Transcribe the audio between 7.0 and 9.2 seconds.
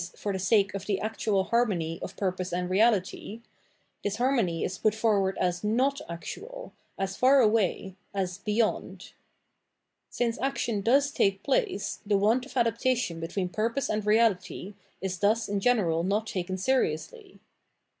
far away, as" beyond."